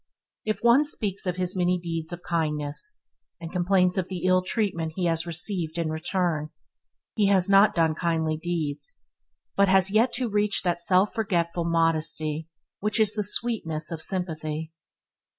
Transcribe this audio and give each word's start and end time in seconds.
If 0.45 0.63
one 0.63 0.83
speaks 0.83 1.27
of 1.27 1.35
his 1.35 1.55
many 1.55 1.77
deeds 1.77 2.11
of 2.11 2.23
kindness, 2.23 2.97
and 3.39 3.51
complains 3.51 3.99
of 3.99 4.09
the 4.09 4.23
ill 4.25 4.41
treatment 4.41 4.93
he 4.95 5.05
has 5.05 5.27
received 5.27 5.77
in 5.77 5.91
return, 5.91 6.49
he 7.13 7.27
has 7.27 7.47
not 7.47 7.75
done 7.75 7.93
kindly 7.93 8.35
deeds, 8.35 9.03
but 9.55 9.67
has 9.67 9.91
yet 9.91 10.11
to 10.13 10.27
reach 10.27 10.63
that 10.63 10.81
self 10.81 11.13
forgetful 11.13 11.65
modest 11.65 12.19
which 12.79 12.99
is 12.99 13.13
the 13.13 13.23
sweetness 13.23 13.91
of 13.91 14.01
sympathy. 14.01 14.73